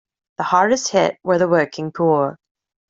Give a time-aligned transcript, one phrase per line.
[0.37, 2.39] The hardest hit were the working poor.